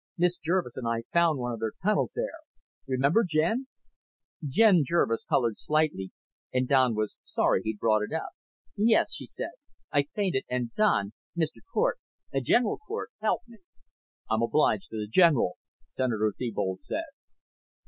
"Miss 0.17 0.39
Jervis 0.39 0.77
and 0.77 0.87
I 0.87 1.03
found 1.13 1.37
one 1.37 1.51
of 1.51 1.59
their 1.59 1.73
tunnels 1.83 2.13
there. 2.15 2.39
Remember, 2.87 3.23
Jen?" 3.23 3.67
Jen 4.43 4.81
Jervis 4.83 5.25
colored 5.25 5.59
slightly 5.59 6.09
and 6.51 6.67
Don 6.67 6.95
was 6.95 7.17
sorry 7.23 7.61
he'd 7.63 7.77
brought 7.77 8.01
it 8.01 8.11
up. 8.11 8.31
"Yes," 8.75 9.13
she 9.13 9.27
said. 9.27 9.51
"I 9.91 10.07
fainted 10.15 10.45
and 10.49 10.71
Don 10.71 11.13
Mr. 11.37 11.57
Cort 11.71 11.99
General 12.41 12.79
Cort 12.79 13.11
helped 13.21 13.47
me." 13.47 13.59
"I'm 14.27 14.41
obliged 14.41 14.89
to 14.89 14.97
the 14.97 15.07
general," 15.07 15.59
Senator 15.91 16.33
Thebold 16.35 16.81
said. 16.81 17.05